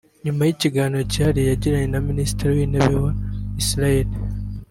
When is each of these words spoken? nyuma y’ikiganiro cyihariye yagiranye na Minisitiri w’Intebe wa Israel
nyuma 0.23 0.41
y’ikiganiro 0.43 1.03
cyihariye 1.11 1.47
yagiranye 1.49 1.87
na 1.91 2.01
Minisitiri 2.07 2.49
w’Intebe 2.57 2.97
wa 3.05 3.13
Israel 3.61 4.07